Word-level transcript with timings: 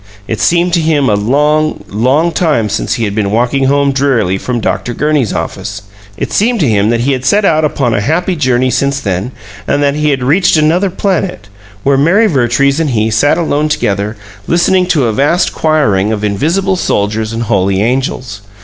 It 0.27 0.41
seemed 0.41 0.73
to 0.73 0.81
him 0.81 1.07
a 1.07 1.13
long, 1.13 1.83
long 1.87 2.31
time 2.31 2.69
since 2.69 2.95
he 2.95 3.03
had 3.03 3.13
been 3.13 3.29
walking 3.29 3.65
home 3.65 3.91
drearily 3.91 4.39
from 4.39 4.59
Dr. 4.59 4.95
Gurney's 4.95 5.31
office; 5.31 5.83
it 6.17 6.33
seemed 6.33 6.59
to 6.61 6.67
him 6.67 6.89
that 6.89 7.01
he 7.01 7.11
had 7.11 7.23
set 7.23 7.45
out 7.45 7.63
upon 7.63 7.93
a 7.93 8.01
happy 8.01 8.35
journey 8.35 8.71
since 8.71 8.99
then, 8.99 9.31
and 9.67 9.83
that 9.83 9.93
he 9.93 10.09
had 10.09 10.23
reached 10.23 10.57
another 10.57 10.89
planet, 10.89 11.49
where 11.83 11.97
Mary 11.99 12.25
Vertrees 12.25 12.79
and 12.79 12.89
he 12.89 13.11
sat 13.11 13.37
alone 13.37 13.69
together 13.69 14.17
listening 14.47 14.87
to 14.87 15.05
a 15.05 15.13
vast 15.13 15.53
choiring 15.53 16.11
of 16.11 16.23
invisible 16.23 16.75
soldiers 16.77 17.31
and 17.31 17.43
holy 17.43 17.79
angels. 17.83 18.41